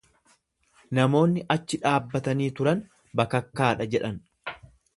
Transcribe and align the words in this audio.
Namoonni 0.99 1.43
achi 1.57 1.79
dhaabbatanii 1.83 2.49
turan, 2.61 2.81
Bakakkaa 3.21 3.69
dha 3.83 3.89
jedhan. 3.97 4.19